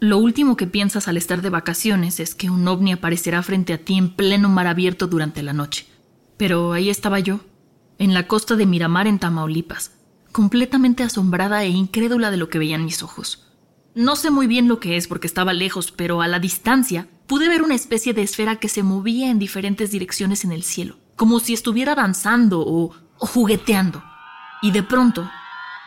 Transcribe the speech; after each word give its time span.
Lo 0.00 0.18
último 0.18 0.56
que 0.56 0.68
piensas 0.68 1.08
al 1.08 1.16
estar 1.16 1.42
de 1.42 1.50
vacaciones 1.50 2.20
es 2.20 2.36
que 2.36 2.50
un 2.50 2.68
ovni 2.68 2.92
aparecerá 2.92 3.42
frente 3.42 3.72
a 3.72 3.78
ti 3.78 3.98
en 3.98 4.14
pleno 4.14 4.48
mar 4.48 4.68
abierto 4.68 5.08
durante 5.08 5.42
la 5.42 5.52
noche. 5.52 5.86
Pero 6.36 6.72
ahí 6.72 6.88
estaba 6.88 7.18
yo, 7.18 7.40
en 7.98 8.14
la 8.14 8.28
costa 8.28 8.54
de 8.54 8.64
Miramar 8.64 9.08
en 9.08 9.18
Tamaulipas, 9.18 9.90
completamente 10.30 11.02
asombrada 11.02 11.64
e 11.64 11.70
incrédula 11.70 12.30
de 12.30 12.36
lo 12.36 12.48
que 12.48 12.60
veían 12.60 12.84
mis 12.84 13.02
ojos. 13.02 13.48
No 13.96 14.14
sé 14.14 14.30
muy 14.30 14.46
bien 14.46 14.68
lo 14.68 14.78
que 14.78 14.96
es 14.96 15.08
porque 15.08 15.26
estaba 15.26 15.52
lejos, 15.52 15.90
pero 15.90 16.22
a 16.22 16.28
la 16.28 16.38
distancia 16.38 17.08
pude 17.26 17.48
ver 17.48 17.62
una 17.62 17.74
especie 17.74 18.14
de 18.14 18.22
esfera 18.22 18.56
que 18.56 18.68
se 18.68 18.84
movía 18.84 19.30
en 19.30 19.40
diferentes 19.40 19.90
direcciones 19.90 20.44
en 20.44 20.52
el 20.52 20.62
cielo, 20.62 20.96
como 21.16 21.40
si 21.40 21.54
estuviera 21.54 21.96
danzando 21.96 22.60
o, 22.60 22.94
o 23.18 23.26
jugueteando. 23.26 24.04
Y 24.62 24.70
de 24.70 24.84
pronto, 24.84 25.28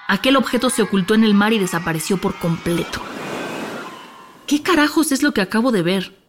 aquel 0.09 0.35
objeto 0.35 0.69
se 0.69 0.81
ocultó 0.81 1.15
en 1.15 1.23
el 1.23 1.33
mar 1.33 1.53
y 1.53 1.59
desapareció 1.59 2.17
por 2.17 2.37
completo. 2.37 3.01
¿Qué 4.47 4.61
carajos 4.61 5.11
es 5.11 5.23
lo 5.23 5.33
que 5.33 5.41
acabo 5.41 5.71
de 5.71 5.81
ver? 5.81 6.21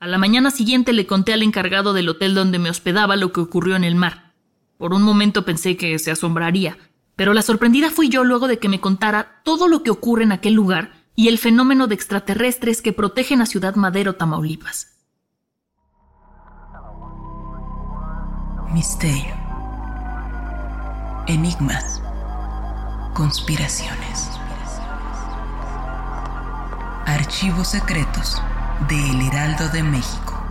A 0.00 0.06
la 0.06 0.18
mañana 0.18 0.50
siguiente 0.50 0.92
le 0.92 1.06
conté 1.06 1.32
al 1.32 1.42
encargado 1.42 1.92
del 1.92 2.08
hotel 2.08 2.34
donde 2.34 2.58
me 2.58 2.70
hospedaba 2.70 3.16
lo 3.16 3.32
que 3.32 3.40
ocurrió 3.40 3.76
en 3.76 3.84
el 3.84 3.94
mar. 3.94 4.34
Por 4.78 4.92
un 4.92 5.02
momento 5.02 5.44
pensé 5.44 5.76
que 5.76 5.98
se 5.98 6.10
asombraría, 6.10 6.78
pero 7.16 7.32
la 7.32 7.42
sorprendida 7.42 7.90
fui 7.90 8.08
yo 8.08 8.24
luego 8.24 8.46
de 8.46 8.58
que 8.58 8.68
me 8.68 8.80
contara 8.80 9.40
todo 9.42 9.68
lo 9.68 9.82
que 9.82 9.90
ocurre 9.90 10.24
en 10.24 10.32
aquel 10.32 10.54
lugar 10.54 10.92
y 11.14 11.28
el 11.28 11.38
fenómeno 11.38 11.86
de 11.86 11.94
extraterrestres 11.94 12.82
que 12.82 12.92
protegen 12.92 13.40
a 13.40 13.46
Ciudad 13.46 13.74
Madero, 13.74 14.16
Tamaulipas. 14.16 14.92
Misterio. 18.74 19.34
Enigmas. 21.26 22.02
Conspiraciones. 23.14 24.35
Archivos 27.06 27.68
secretos 27.68 28.42
de 28.88 28.96
El 28.96 29.28
Heraldo 29.28 29.68
de 29.68 29.84
México. 29.84 30.42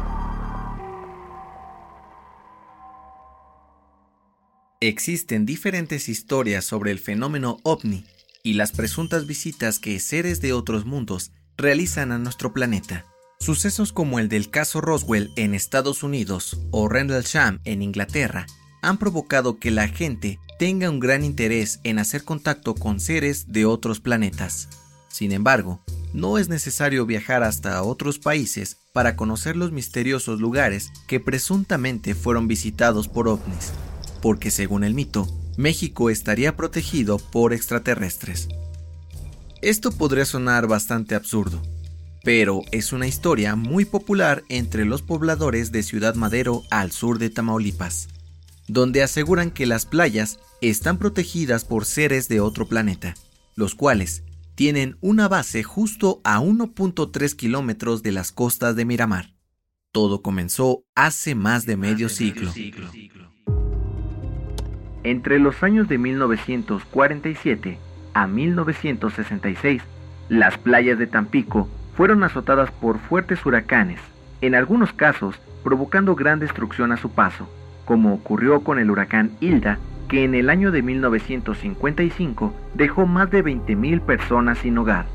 Existen 4.80 5.46
diferentes 5.46 6.08
historias 6.08 6.64
sobre 6.64 6.92
el 6.92 7.00
fenómeno 7.00 7.58
ovni 7.64 8.06
y 8.42 8.54
las 8.54 8.72
presuntas 8.72 9.28
visitas 9.28 9.80
que 9.80 10.00
seres 10.00 10.40
de 10.40 10.54
otros 10.54 10.86
mundos 10.86 11.34
realizan 11.58 12.14
a 12.14 12.20
nuestro 12.20 12.54
planeta. 12.54 13.06
Sucesos 13.42 13.92
como 13.92 14.20
el 14.20 14.30
del 14.30 14.50
caso 14.50 14.80
Roswell 14.80 15.32
en 15.36 15.56
Estados 15.56 16.04
Unidos 16.04 16.58
o 16.72 16.88
Rendlesham 16.88 17.60
en 17.66 17.82
Inglaterra 17.82 18.46
han 18.82 18.98
provocado 18.98 19.60
que 19.60 19.72
la 19.72 19.90
gente 19.90 20.40
tenga 20.58 20.90
un 20.90 21.02
gran 21.02 21.26
interés 21.26 21.82
en 21.84 22.00
hacer 22.00 22.24
contacto 22.24 22.76
con 22.76 23.02
seres 23.02 23.52
de 23.52 23.66
otros 23.66 24.00
planetas. 24.00 24.70
Sin 25.10 25.34
embargo, 25.34 25.82
no 26.16 26.38
es 26.38 26.48
necesario 26.48 27.06
viajar 27.06 27.44
hasta 27.44 27.84
otros 27.84 28.20
países 28.20 28.78
para 28.94 29.18
conocer 29.18 29.58
los 29.58 29.74
misteriosos 29.74 30.40
lugares 30.40 30.92
que 31.08 31.20
presuntamente 31.20 32.16
fueron 32.16 32.48
visitados 32.48 33.10
por 33.10 33.28
ovnis, 33.28 33.74
porque 34.22 34.50
según 34.50 34.86
el 34.86 34.94
mito, 34.94 35.28
México 35.58 36.10
estaría 36.10 36.56
protegido 36.56 37.18
por 37.18 37.54
extraterrestres. 37.54 38.48
Esto 39.62 39.92
podría 39.92 40.26
sonar 40.26 40.68
bastante 40.68 41.16
absurdo, 41.16 41.62
pero 42.24 42.62
es 42.72 42.94
una 42.94 43.08
historia 43.08 43.58
muy 43.58 43.84
popular 43.84 44.44
entre 44.48 44.86
los 44.86 45.02
pobladores 45.02 45.74
de 45.74 45.84
Ciudad 45.84 46.16
Madero 46.16 46.64
al 46.72 46.94
sur 46.94 47.20
de 47.20 47.30
Tamaulipas, 47.30 48.08
donde 48.70 49.04
aseguran 49.04 49.52
que 49.52 49.66
las 49.66 49.86
playas 49.86 50.40
están 50.62 50.98
protegidas 50.98 51.66
por 51.66 51.84
seres 51.84 52.30
de 52.30 52.40
otro 52.40 52.68
planeta, 52.68 53.16
los 53.56 53.76
cuales 53.76 54.24
tienen 54.56 54.98
una 55.02 55.28
base 55.28 55.64
justo 55.64 56.22
a 56.24 56.40
1.3 56.40 57.36
kilómetros 57.36 58.02
de 58.02 58.14
las 58.14 58.32
costas 58.32 58.76
de 58.76 58.86
Miramar. 58.86 59.36
Todo 59.92 60.22
comenzó 60.22 60.84
hace 60.96 61.36
más 61.36 61.66
de 61.66 61.78
medio 61.78 62.10
siglo. 62.10 62.52
Entre 65.04 65.40
los 65.40 65.62
años 65.62 65.88
de 65.88 65.98
1947 65.98 67.78
a 68.14 68.28
1966, 68.28 69.84
las 70.30 70.58
playas 70.58 70.98
de 70.98 71.08
Tampico 71.08 71.70
fueron 71.96 72.24
azotadas 72.24 72.72
por 72.72 73.00
fuertes 73.00 73.46
huracanes, 73.46 74.00
en 74.42 74.56
algunos 74.56 74.92
casos 74.94 75.36
provocando 75.64 76.16
gran 76.16 76.40
destrucción 76.40 76.92
a 76.92 76.98
su 76.98 77.10
paso, 77.10 77.48
como 77.86 78.14
ocurrió 78.14 78.64
con 78.64 78.80
el 78.80 78.90
huracán 78.90 79.32
Hilda, 79.40 79.80
que 80.08 80.24
en 80.24 80.36
el 80.36 80.50
año 80.50 80.72
de 80.72 80.82
1955 80.82 82.54
dejó 82.74 83.06
más 83.06 83.32
de 83.32 83.44
20.000 83.44 84.02
personas 84.02 84.60
sin 84.60 84.78
hogar. 84.78 85.06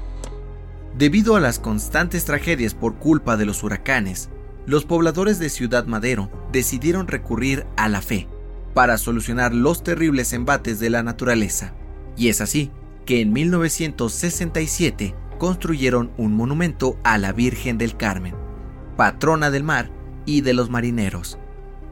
Debido 0.96 1.36
a 1.36 1.40
las 1.40 1.58
constantes 1.58 2.24
tragedias 2.24 2.74
por 2.74 2.96
culpa 2.96 3.36
de 3.36 3.46
los 3.46 3.62
huracanes, 3.62 4.30
los 4.66 4.84
pobladores 4.84 5.38
de 5.38 5.48
Ciudad 5.48 5.86
Madero 5.86 6.30
decidieron 6.52 7.08
recurrir 7.08 7.64
a 7.76 7.88
la 7.88 8.02
fe 8.02 8.28
para 8.74 8.98
solucionar 8.98 9.54
los 9.54 9.82
terribles 9.82 10.32
embates 10.32 10.78
de 10.80 10.90
la 10.90 11.02
naturaleza. 11.02 11.72
Y 12.16 12.28
es 12.28 12.40
así 12.40 12.70
que 13.06 13.20
en 13.20 13.32
1967 13.32 15.14
construyeron 15.38 16.12
un 16.16 16.36
monumento 16.36 16.98
a 17.02 17.18
la 17.18 17.32
Virgen 17.32 17.78
del 17.78 17.96
Carmen, 17.96 18.34
patrona 18.96 19.50
del 19.50 19.64
mar 19.64 19.90
y 20.26 20.42
de 20.42 20.54
los 20.54 20.70
marineros. 20.70 21.38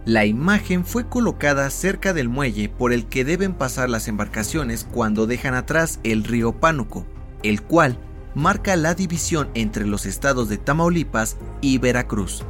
La 0.08 0.24
imagen 0.24 0.86
fue 0.86 1.06
colocada 1.06 1.68
cerca 1.68 2.14
del 2.14 2.30
muelle 2.30 2.70
por 2.70 2.94
el 2.94 3.04
que 3.08 3.26
deben 3.26 3.52
pasar 3.52 3.90
las 3.90 4.08
embarcaciones 4.08 4.88
cuando 4.90 5.26
dejan 5.26 5.52
atrás 5.52 6.00
el 6.02 6.24
río 6.24 6.52
Pánuco, 6.52 7.04
el 7.42 7.60
cual 7.60 7.98
marca 8.34 8.74
la 8.76 8.94
división 8.94 9.50
entre 9.52 9.84
los 9.84 10.06
estados 10.06 10.48
de 10.48 10.56
Tamaulipas 10.56 11.36
y 11.60 11.76
Veracruz. 11.76 12.42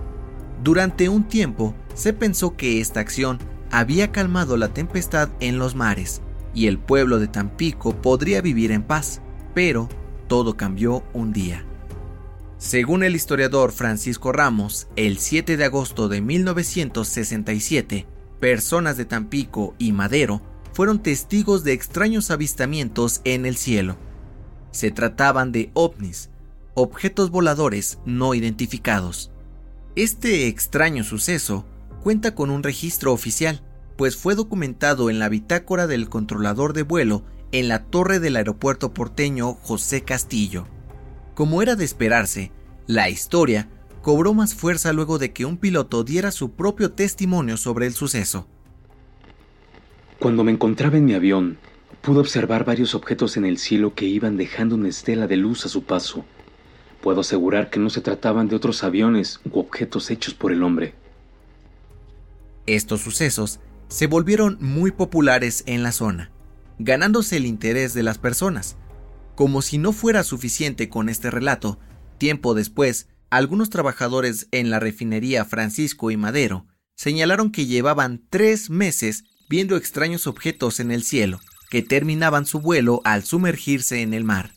Durante 0.62 1.08
un 1.08 1.24
tiempo 1.24 1.74
se 1.94 2.12
pensó 2.12 2.56
que 2.56 2.80
esta 2.80 3.00
acción 3.00 3.41
había 3.72 4.12
calmado 4.12 4.56
la 4.56 4.68
tempestad 4.68 5.28
en 5.41 5.58
los 5.58 5.74
mares 5.74 6.22
y 6.54 6.68
el 6.68 6.78
pueblo 6.78 7.18
de 7.18 7.26
Tampico 7.26 8.00
podría 8.00 8.41
vivir 8.41 8.70
en 8.70 8.84
paz, 8.84 9.20
pero 9.52 9.88
todo 10.28 10.56
cambió 10.56 11.02
un 11.12 11.32
día. 11.32 11.67
Según 12.58 13.04
el 13.04 13.14
historiador 13.14 13.70
Francisco 13.70 14.32
Ramos, 14.32 14.88
el 14.96 15.19
7 15.19 15.56
de 15.56 15.64
agosto 15.64 16.08
de 16.08 16.20
1967, 16.20 18.04
personas 18.41 18.96
de 18.96 19.04
Tampico 19.04 19.76
y 19.78 19.92
Madero 19.92 20.42
fueron 20.72 21.00
testigos 21.00 21.62
de 21.62 21.72
extraños 21.72 22.32
avistamientos 22.32 23.20
en 23.22 23.47
el 23.47 23.56
cielo. 23.56 23.97
Se 24.72 24.91
trataban 24.91 25.52
de 25.52 25.70
ovnis, 25.74 26.30
objetos 26.74 27.30
voladores 27.30 28.00
no 28.04 28.34
identificados. 28.34 29.30
Este 29.94 30.48
extraño 30.48 31.04
suceso 31.04 31.64
cuenta 32.02 32.34
con 32.34 32.50
un 32.50 32.64
registro 32.64 33.12
oficial, 33.12 33.62
pues 33.97 34.16
fue 34.16 34.34
documentado 34.34 35.10
en 35.10 35.20
la 35.20 35.28
bitácora 35.28 35.86
del 35.86 36.08
controlador 36.08 36.72
de 36.72 36.82
vuelo 36.82 37.22
en 37.52 37.68
la 37.68 37.84
torre 37.84 38.18
del 38.18 38.34
aeropuerto 38.34 38.92
porteño 38.92 39.54
José 39.54 40.03
Castillo. 40.03 40.66
Como 41.38 41.62
era 41.62 41.76
de 41.76 41.84
esperarse, 41.84 42.50
la 42.88 43.10
historia 43.10 43.68
cobró 44.02 44.34
más 44.34 44.56
fuerza 44.56 44.92
luego 44.92 45.20
de 45.20 45.32
que 45.32 45.44
un 45.44 45.56
piloto 45.56 46.02
diera 46.02 46.32
su 46.32 46.50
propio 46.50 46.90
testimonio 46.90 47.56
sobre 47.56 47.86
el 47.86 47.94
suceso. 47.94 48.48
Cuando 50.18 50.42
me 50.42 50.50
encontraba 50.50 50.96
en 50.96 51.04
mi 51.04 51.14
avión, 51.14 51.58
pude 52.00 52.18
observar 52.18 52.64
varios 52.64 52.96
objetos 52.96 53.36
en 53.36 53.44
el 53.44 53.58
cielo 53.58 53.94
que 53.94 54.04
iban 54.04 54.36
dejando 54.36 54.74
una 54.74 54.88
estela 54.88 55.28
de 55.28 55.36
luz 55.36 55.64
a 55.64 55.68
su 55.68 55.84
paso. 55.84 56.24
Puedo 57.02 57.20
asegurar 57.20 57.70
que 57.70 57.78
no 57.78 57.88
se 57.88 58.00
trataban 58.00 58.48
de 58.48 58.56
otros 58.56 58.82
aviones 58.82 59.38
u 59.48 59.60
objetos 59.60 60.10
hechos 60.10 60.34
por 60.34 60.50
el 60.50 60.64
hombre. 60.64 60.94
Estos 62.66 63.00
sucesos 63.02 63.60
se 63.86 64.08
volvieron 64.08 64.58
muy 64.60 64.90
populares 64.90 65.62
en 65.66 65.84
la 65.84 65.92
zona, 65.92 66.32
ganándose 66.80 67.36
el 67.36 67.46
interés 67.46 67.94
de 67.94 68.02
las 68.02 68.18
personas. 68.18 68.76
Como 69.38 69.62
si 69.62 69.78
no 69.78 69.92
fuera 69.92 70.24
suficiente 70.24 70.88
con 70.88 71.08
este 71.08 71.30
relato, 71.30 71.78
tiempo 72.18 72.54
después, 72.54 73.06
algunos 73.30 73.70
trabajadores 73.70 74.48
en 74.50 74.68
la 74.68 74.80
refinería 74.80 75.44
Francisco 75.44 76.10
y 76.10 76.16
Madero 76.16 76.66
señalaron 76.96 77.52
que 77.52 77.66
llevaban 77.66 78.26
tres 78.30 78.68
meses 78.68 79.22
viendo 79.48 79.76
extraños 79.76 80.26
objetos 80.26 80.80
en 80.80 80.90
el 80.90 81.04
cielo, 81.04 81.38
que 81.70 81.82
terminaban 81.82 82.46
su 82.46 82.58
vuelo 82.58 83.00
al 83.04 83.22
sumergirse 83.22 84.02
en 84.02 84.12
el 84.12 84.24
mar. 84.24 84.54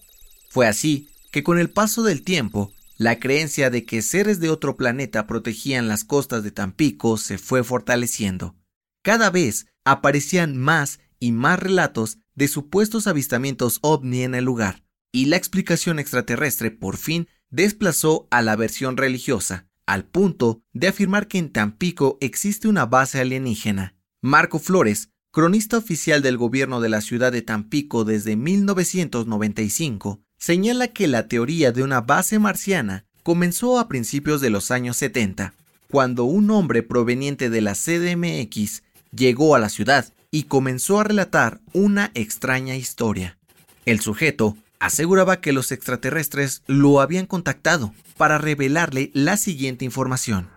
Fue 0.50 0.66
así 0.66 1.10
que 1.32 1.44
con 1.44 1.60
el 1.60 1.70
paso 1.70 2.02
del 2.02 2.24
tiempo, 2.24 2.74
la 2.98 3.20
creencia 3.20 3.70
de 3.70 3.86
que 3.86 4.02
seres 4.02 4.40
de 4.40 4.50
otro 4.50 4.78
planeta 4.78 5.28
protegían 5.28 5.90
las 5.90 6.04
costas 6.04 6.44
de 6.44 6.50
Tampico 6.50 7.18
se 7.18 7.38
fue 7.38 7.64
fortaleciendo. 7.64 8.56
Cada 9.04 9.30
vez 9.30 9.68
aparecían 9.86 10.58
más 10.58 11.01
y 11.22 11.32
más 11.32 11.58
relatos 11.60 12.18
de 12.36 12.50
supuestos 12.50 13.08
avistamientos 13.08 13.78
ovni 13.82 14.24
en 14.24 14.36
el 14.36 14.44
lugar, 14.44 14.84
y 15.14 15.26
la 15.26 15.38
explicación 15.38 16.00
extraterrestre 16.00 16.72
por 16.72 16.98
fin 16.98 17.30
desplazó 17.50 18.28
a 18.32 18.42
la 18.42 18.58
versión 18.58 18.98
religiosa, 18.98 19.68
al 19.86 20.04
punto 20.04 20.64
de 20.74 20.88
afirmar 20.88 21.28
que 21.28 21.38
en 21.38 21.52
Tampico 21.52 22.18
existe 22.22 22.68
una 22.68 22.86
base 22.86 23.22
alienígena. 23.22 23.96
Marco 24.22 24.58
Flores, 24.58 25.10
cronista 25.32 25.78
oficial 25.78 26.22
del 26.22 26.38
gobierno 26.38 26.82
de 26.82 26.90
la 26.90 27.02
ciudad 27.02 27.32
de 27.32 27.44
Tampico 27.44 28.04
desde 28.04 28.36
1995, 28.36 30.24
señala 30.38 30.88
que 30.88 31.08
la 31.08 31.28
teoría 31.28 31.72
de 31.72 31.84
una 31.84 32.02
base 32.02 32.40
marciana 32.40 33.06
comenzó 33.22 33.80
a 33.80 33.88
principios 33.88 34.42
de 34.42 34.50
los 34.50 34.72
años 34.72 34.98
70, 34.98 35.54
cuando 35.90 36.24
un 36.24 36.50
hombre 36.50 36.82
proveniente 36.82 37.52
de 37.52 37.62
la 37.62 37.74
CDMX 37.76 38.82
llegó 39.14 39.56
a 39.56 39.60
la 39.60 39.70
ciudad 39.70 40.12
y 40.32 40.44
comenzó 40.44 41.00
a 41.00 41.04
relatar 41.04 41.60
una 41.74 42.10
extraña 42.14 42.76
historia. 42.76 43.38
El 43.86 44.00
sujeto 44.00 44.58
aseguraba 44.80 45.42
que 45.42 45.52
los 45.52 45.72
extraterrestres 45.72 46.64
lo 46.68 47.02
habían 47.02 47.26
contactado 47.26 47.94
para 48.18 48.38
revelarle 48.38 49.12
la 49.14 49.36
siguiente 49.38 49.86
información. 49.86 50.50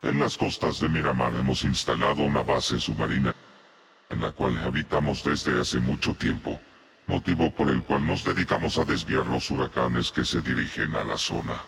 En 0.00 0.20
las 0.20 0.38
costas 0.38 0.80
de 0.80 0.88
Miramar 0.88 1.34
hemos 1.34 1.64
instalado 1.64 2.22
una 2.22 2.44
base 2.44 2.78
submarina 2.78 3.34
en 4.10 4.20
la 4.20 4.32
cual 4.32 4.56
habitamos 4.58 5.24
desde 5.24 5.60
hace 5.60 5.78
mucho 5.80 6.14
tiempo, 6.14 6.58
motivo 7.06 7.54
por 7.54 7.68
el 7.68 7.82
cual 7.82 8.06
nos 8.06 8.24
dedicamos 8.24 8.78
a 8.78 8.84
desviar 8.84 9.26
los 9.26 9.50
huracanes 9.50 10.12
que 10.12 10.24
se 10.24 10.40
dirigen 10.40 10.94
a 10.94 11.04
la 11.04 11.18
zona. 11.18 11.62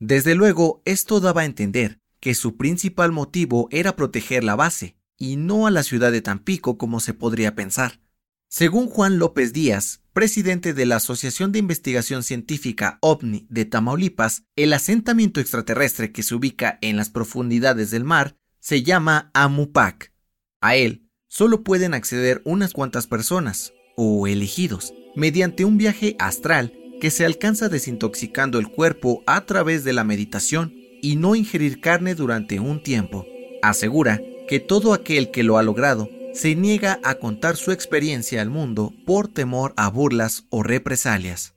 Desde 0.00 0.34
luego, 0.34 0.82
esto 0.84 1.20
daba 1.20 1.42
a 1.42 1.44
entender 1.44 2.00
que 2.18 2.34
su 2.34 2.56
principal 2.56 3.12
motivo 3.12 3.68
era 3.70 3.94
proteger 3.94 4.42
la 4.42 4.56
base, 4.56 4.95
y 5.18 5.36
no 5.36 5.66
a 5.66 5.70
la 5.70 5.82
ciudad 5.82 6.12
de 6.12 6.22
Tampico 6.22 6.78
como 6.78 7.00
se 7.00 7.14
podría 7.14 7.54
pensar. 7.54 8.00
Según 8.48 8.88
Juan 8.88 9.18
López 9.18 9.52
Díaz, 9.52 10.00
presidente 10.12 10.72
de 10.72 10.86
la 10.86 10.96
Asociación 10.96 11.52
de 11.52 11.58
Investigación 11.58 12.22
Científica 12.22 12.98
OVNI 13.02 13.46
de 13.50 13.64
Tamaulipas, 13.64 14.44
el 14.54 14.72
asentamiento 14.72 15.40
extraterrestre 15.40 16.12
que 16.12 16.22
se 16.22 16.34
ubica 16.34 16.78
en 16.80 16.96
las 16.96 17.10
profundidades 17.10 17.90
del 17.90 18.04
mar 18.04 18.36
se 18.60 18.82
llama 18.82 19.30
Amupac. 19.34 20.12
A 20.60 20.76
él 20.76 21.10
solo 21.28 21.64
pueden 21.64 21.92
acceder 21.92 22.40
unas 22.44 22.72
cuantas 22.72 23.06
personas, 23.06 23.72
o 23.96 24.26
elegidos, 24.26 24.94
mediante 25.14 25.64
un 25.64 25.76
viaje 25.76 26.16
astral 26.18 26.72
que 27.00 27.10
se 27.10 27.26
alcanza 27.26 27.68
desintoxicando 27.68 28.58
el 28.58 28.68
cuerpo 28.68 29.22
a 29.26 29.44
través 29.44 29.84
de 29.84 29.92
la 29.92 30.04
meditación 30.04 30.72
y 31.02 31.16
no 31.16 31.34
ingerir 31.34 31.80
carne 31.80 32.14
durante 32.14 32.60
un 32.60 32.82
tiempo. 32.82 33.26
Asegura 33.62 34.20
que 34.46 34.60
todo 34.60 34.92
aquel 34.92 35.30
que 35.30 35.42
lo 35.42 35.58
ha 35.58 35.62
logrado 35.62 36.08
se 36.32 36.54
niega 36.54 37.00
a 37.02 37.14
contar 37.16 37.56
su 37.56 37.72
experiencia 37.72 38.42
al 38.42 38.50
mundo 38.50 38.92
por 39.06 39.28
temor 39.28 39.72
a 39.76 39.88
burlas 39.88 40.46
o 40.50 40.62
represalias. 40.62 41.54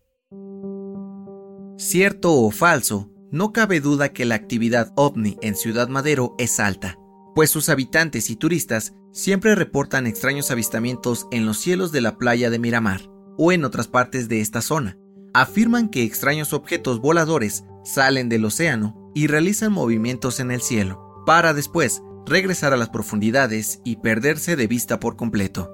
Cierto 1.77 2.33
o 2.33 2.51
falso, 2.51 3.09
no 3.31 3.53
cabe 3.53 3.79
duda 3.79 4.09
que 4.09 4.25
la 4.25 4.35
actividad 4.35 4.91
ovni 4.95 5.37
en 5.41 5.55
Ciudad 5.55 5.87
Madero 5.87 6.35
es 6.37 6.59
alta, 6.59 6.97
pues 7.35 7.51
sus 7.51 7.69
habitantes 7.69 8.29
y 8.29 8.35
turistas 8.35 8.93
siempre 9.11 9.55
reportan 9.55 10.07
extraños 10.07 10.49
avistamientos 10.51 11.27
en 11.31 11.45
los 11.45 11.59
cielos 11.59 11.91
de 11.91 12.01
la 12.01 12.17
playa 12.17 12.49
de 12.49 12.59
Miramar 12.59 13.01
o 13.37 13.51
en 13.51 13.65
otras 13.65 13.87
partes 13.87 14.29
de 14.29 14.41
esta 14.41 14.61
zona. 14.61 14.97
Afirman 15.33 15.89
que 15.89 16.03
extraños 16.03 16.53
objetos 16.53 16.99
voladores 16.99 17.63
salen 17.83 18.29
del 18.29 18.45
océano 18.45 19.11
y 19.13 19.27
realizan 19.27 19.71
movimientos 19.71 20.39
en 20.39 20.51
el 20.51 20.61
cielo, 20.61 21.23
para 21.25 21.53
después 21.53 22.01
regresar 22.29 22.73
a 22.73 22.77
las 22.77 22.89
profundidades 22.89 23.81
y 23.83 23.97
perderse 23.97 24.55
de 24.55 24.67
vista 24.67 24.99
por 24.99 25.15
completo. 25.15 25.71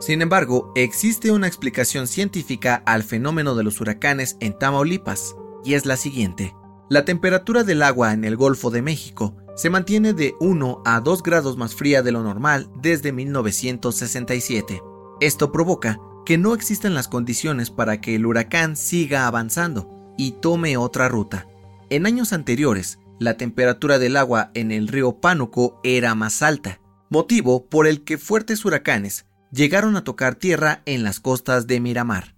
Sin 0.00 0.22
embargo, 0.22 0.72
existe 0.76 1.30
una 1.30 1.46
explicación 1.46 2.06
científica 2.06 2.82
al 2.86 3.02
fenómeno 3.02 3.54
de 3.54 3.64
los 3.64 3.80
huracanes 3.80 4.36
en 4.40 4.56
Tamaulipas, 4.58 5.34
y 5.64 5.74
es 5.74 5.86
la 5.86 5.96
siguiente. 5.96 6.54
La 6.88 7.04
temperatura 7.04 7.64
del 7.64 7.82
agua 7.82 8.12
en 8.12 8.24
el 8.24 8.36
Golfo 8.36 8.70
de 8.70 8.80
México 8.80 9.36
se 9.56 9.70
mantiene 9.70 10.14
de 10.14 10.34
1 10.40 10.82
a 10.84 11.00
2 11.00 11.22
grados 11.22 11.56
más 11.56 11.74
fría 11.74 12.02
de 12.02 12.12
lo 12.12 12.22
normal 12.22 12.70
desde 12.80 13.12
1967. 13.12 14.80
Esto 15.20 15.50
provoca 15.50 15.98
que 16.24 16.38
no 16.38 16.54
existan 16.54 16.94
las 16.94 17.08
condiciones 17.08 17.70
para 17.70 18.00
que 18.00 18.14
el 18.14 18.24
huracán 18.24 18.76
siga 18.76 19.26
avanzando 19.26 20.14
y 20.16 20.32
tome 20.40 20.76
otra 20.76 21.08
ruta. 21.08 21.48
En 21.90 22.06
años 22.06 22.32
anteriores, 22.32 23.00
la 23.18 23.36
temperatura 23.36 23.98
del 23.98 24.16
agua 24.16 24.50
en 24.54 24.70
el 24.70 24.88
río 24.88 25.20
Pánuco 25.20 25.80
era 25.82 26.14
más 26.14 26.42
alta, 26.42 26.80
motivo 27.10 27.66
por 27.66 27.86
el 27.86 28.04
que 28.04 28.18
fuertes 28.18 28.64
huracanes 28.64 29.26
llegaron 29.50 29.96
a 29.96 30.04
tocar 30.04 30.34
tierra 30.34 30.82
en 30.84 31.02
las 31.02 31.20
costas 31.20 31.66
de 31.66 31.80
Miramar. 31.80 32.34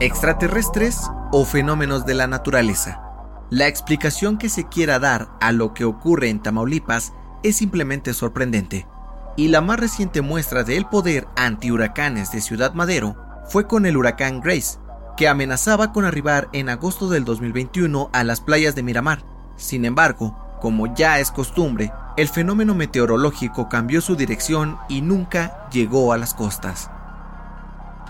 Extraterrestres 0.00 1.00
o 1.32 1.44
fenómenos 1.44 2.06
de 2.06 2.14
la 2.14 2.26
naturaleza. 2.26 3.02
La 3.50 3.66
explicación 3.66 4.38
que 4.38 4.48
se 4.48 4.68
quiera 4.68 4.98
dar 4.98 5.30
a 5.40 5.52
lo 5.52 5.74
que 5.74 5.84
ocurre 5.84 6.28
en 6.28 6.40
Tamaulipas 6.40 7.12
es 7.42 7.56
simplemente 7.56 8.14
sorprendente, 8.14 8.86
y 9.36 9.48
la 9.48 9.60
más 9.60 9.80
reciente 9.80 10.20
muestra 10.20 10.64
del 10.64 10.86
poder 10.86 11.26
anti-huracanes 11.36 12.30
de 12.30 12.40
Ciudad 12.40 12.74
Madero 12.74 13.16
fue 13.48 13.66
con 13.66 13.86
el 13.86 13.96
huracán 13.96 14.40
Grace, 14.40 14.78
que 15.18 15.26
amenazaba 15.26 15.92
con 15.92 16.04
arribar 16.04 16.48
en 16.52 16.68
agosto 16.68 17.08
del 17.08 17.24
2021 17.24 18.08
a 18.12 18.22
las 18.22 18.40
playas 18.40 18.76
de 18.76 18.84
Miramar. 18.84 19.24
Sin 19.56 19.84
embargo, 19.84 20.38
como 20.60 20.94
ya 20.94 21.18
es 21.18 21.32
costumbre, 21.32 21.92
el 22.16 22.28
fenómeno 22.28 22.76
meteorológico 22.76 23.68
cambió 23.68 24.00
su 24.00 24.14
dirección 24.14 24.78
y 24.88 25.02
nunca 25.02 25.68
llegó 25.72 26.12
a 26.12 26.18
las 26.18 26.34
costas. 26.34 26.88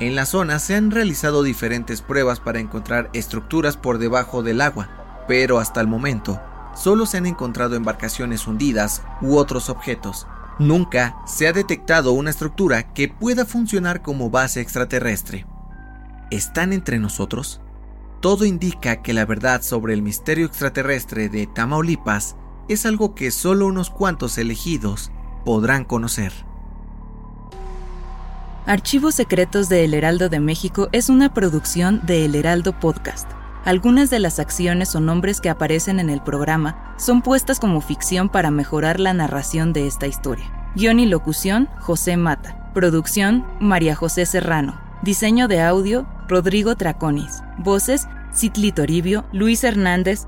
En 0.00 0.16
la 0.16 0.26
zona 0.26 0.58
se 0.58 0.74
han 0.74 0.90
realizado 0.90 1.42
diferentes 1.42 2.02
pruebas 2.02 2.40
para 2.40 2.60
encontrar 2.60 3.08
estructuras 3.14 3.78
por 3.78 3.96
debajo 3.96 4.42
del 4.42 4.60
agua, 4.60 4.90
pero 5.26 5.58
hasta 5.58 5.80
el 5.80 5.86
momento 5.86 6.38
solo 6.76 7.06
se 7.06 7.16
han 7.16 7.24
encontrado 7.24 7.74
embarcaciones 7.74 8.46
hundidas 8.46 9.02
u 9.22 9.38
otros 9.38 9.70
objetos. 9.70 10.26
Nunca 10.58 11.16
se 11.26 11.48
ha 11.48 11.54
detectado 11.54 12.12
una 12.12 12.28
estructura 12.28 12.92
que 12.92 13.08
pueda 13.08 13.46
funcionar 13.46 14.02
como 14.02 14.28
base 14.28 14.60
extraterrestre 14.60 15.46
están 16.30 16.72
entre 16.72 16.98
nosotros? 16.98 17.60
Todo 18.20 18.44
indica 18.44 19.02
que 19.02 19.12
la 19.12 19.24
verdad 19.24 19.62
sobre 19.62 19.94
el 19.94 20.02
misterio 20.02 20.46
extraterrestre 20.46 21.28
de 21.28 21.46
Tamaulipas 21.46 22.36
es 22.68 22.84
algo 22.84 23.14
que 23.14 23.30
solo 23.30 23.66
unos 23.66 23.90
cuantos 23.90 24.38
elegidos 24.38 25.10
podrán 25.44 25.84
conocer. 25.84 26.32
Archivos 28.66 29.14
Secretos 29.14 29.68
de 29.70 29.84
El 29.84 29.94
Heraldo 29.94 30.28
de 30.28 30.40
México 30.40 30.88
es 30.92 31.08
una 31.08 31.32
producción 31.32 32.04
de 32.04 32.26
El 32.26 32.34
Heraldo 32.34 32.78
Podcast. 32.78 33.30
Algunas 33.64 34.10
de 34.10 34.18
las 34.18 34.38
acciones 34.38 34.94
o 34.94 35.00
nombres 35.00 35.40
que 35.40 35.48
aparecen 35.48 36.00
en 36.00 36.10
el 36.10 36.20
programa 36.20 36.94
son 36.98 37.22
puestas 37.22 37.60
como 37.60 37.80
ficción 37.80 38.28
para 38.28 38.50
mejorar 38.50 39.00
la 39.00 39.14
narración 39.14 39.72
de 39.72 39.86
esta 39.86 40.06
historia. 40.06 40.52
Guión 40.74 41.00
y 41.00 41.06
locución, 41.06 41.68
José 41.80 42.16
Mata. 42.16 42.70
Producción, 42.74 43.46
María 43.58 43.94
José 43.94 44.26
Serrano. 44.26 44.87
Diseño 45.02 45.46
de 45.46 45.60
audio, 45.60 46.08
Rodrigo 46.26 46.74
Traconis. 46.74 47.42
Voces, 47.58 48.08
Citli 48.32 48.72
Toribio, 48.72 49.24
Luis 49.32 49.62
Hernández, 49.62 50.26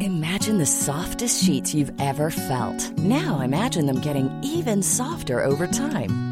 Imagine 0.00 0.58
the 0.58 0.66
softest 0.66 1.44
sheets 1.44 1.74
you've 1.74 1.92
ever 2.00 2.30
felt. 2.30 2.98
Now 2.98 3.40
imagine 3.40 3.86
them 3.86 4.00
getting 4.00 4.28
even 4.42 4.82
softer 4.82 5.44
over 5.44 5.66
time. 5.68 6.31